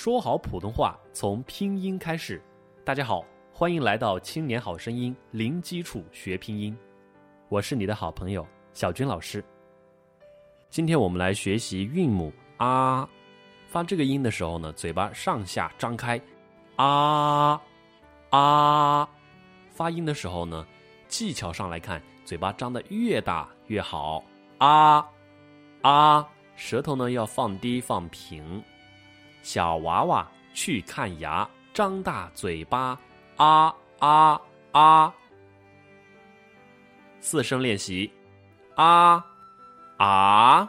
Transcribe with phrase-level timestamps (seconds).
[0.00, 2.40] 说好普通话从拼音开始。
[2.84, 6.78] 大家好，欢迎来到《青年好声音》零基础学拼音，
[7.48, 9.44] 我是你的好朋友小军老师。
[10.70, 13.08] 今天我们来学习韵母啊，
[13.66, 16.20] 发这个音的时候呢，嘴巴上下张开，
[16.76, 17.60] 啊
[18.30, 19.08] 啊，
[19.72, 20.64] 发音的时候呢，
[21.08, 24.22] 技巧上来看，嘴巴张得越大越好，
[24.58, 25.04] 啊
[25.82, 28.62] 啊，舌头呢要放低放平。
[29.42, 32.98] 小娃娃去看牙，张大嘴巴，
[33.36, 34.40] 啊啊
[34.72, 35.14] 啊！
[37.20, 38.12] 四声练习，
[38.74, 39.24] 啊
[39.96, 40.68] 啊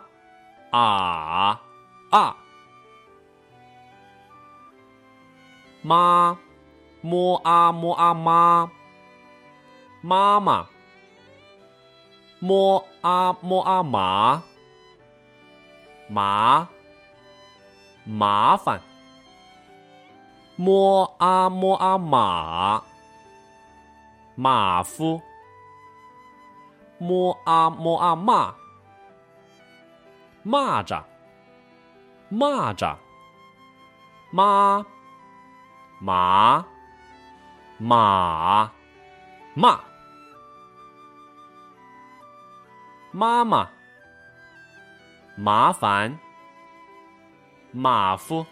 [0.71, 1.61] 啊
[2.11, 2.37] 啊！
[5.81, 6.37] 妈，
[7.01, 8.71] 摸啊摸啊妈，
[10.01, 10.67] 妈妈，
[12.39, 14.43] 摸啊摸啊马，
[16.07, 16.67] 马。
[18.12, 18.81] 麻烦，
[20.55, 22.82] 摸啊摸啊马，
[24.34, 25.21] 马夫，
[26.98, 28.51] 摸啊摸啊蚂，
[30.43, 31.04] 蚂蚱，
[32.32, 32.98] 蚂蚱，
[34.32, 34.84] 妈，
[35.99, 36.66] 马，
[37.77, 38.71] 马，
[39.54, 39.79] 骂，
[43.12, 43.70] 妈妈，
[45.35, 46.20] 麻烦。
[47.71, 48.45] 马夫，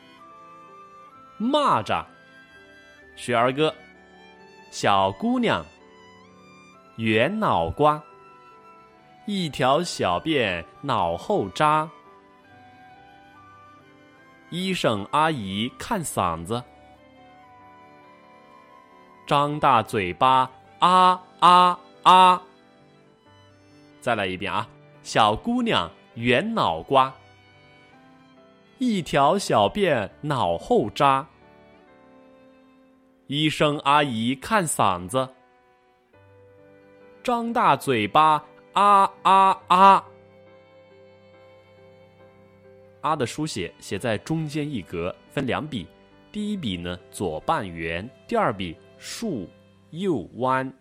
[1.39, 2.05] 蚂蚱，
[3.15, 3.73] 学儿歌，
[4.69, 5.65] 小姑娘，
[6.97, 8.01] 圆脑瓜，
[9.25, 11.89] 一条小辫脑后扎，
[14.51, 16.63] 医生阿姨看嗓子，
[19.25, 22.41] 张大嘴巴啊啊啊！
[23.99, 24.67] 再来一遍啊，
[25.01, 27.11] 小姑娘，圆脑瓜。
[28.79, 31.27] 一条小辫脑后扎，
[33.25, 35.27] 医生阿姨看嗓子，
[37.23, 38.43] 张大嘴巴
[38.73, 40.05] 啊啊啊！
[43.01, 45.87] 啊的书写写在中间一格，分两笔，
[46.31, 49.49] 第一笔呢左半圆，第二笔竖
[49.89, 50.71] 右弯。